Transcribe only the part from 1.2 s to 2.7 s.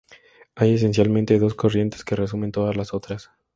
dos corrientes que resumen